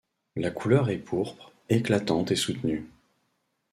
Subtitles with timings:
[0.35, 2.89] La couleur est pourpre, éclatante et soutenue.